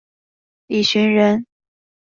[0.65, 1.45] 李绚人。